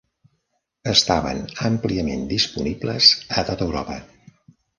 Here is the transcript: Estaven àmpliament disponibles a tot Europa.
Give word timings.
Estaven 0.93 1.41
àmpliament 1.69 2.23
disponibles 2.33 3.11
a 3.37 3.45
tot 3.53 3.63
Europa. 3.69 4.01